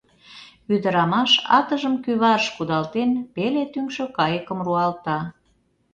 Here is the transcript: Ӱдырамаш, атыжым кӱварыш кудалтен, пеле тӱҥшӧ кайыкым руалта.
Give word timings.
Ӱдырамаш, 0.73 1.31
атыжым 1.57 1.95
кӱварыш 2.03 2.45
кудалтен, 2.55 3.11
пеле 3.33 3.63
тӱҥшӧ 3.73 4.05
кайыкым 4.17 4.59
руалта. 4.65 5.19